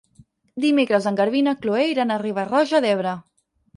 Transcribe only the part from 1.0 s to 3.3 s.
en Garbí i na Chloé iran a Riba-roja d'Ebre.